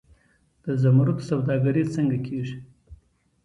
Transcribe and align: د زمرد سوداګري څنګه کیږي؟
د 0.63 0.65
زمرد 0.81 1.17
سوداګري 1.29 1.83
څنګه 1.95 2.17
کیږي؟ 2.27 2.57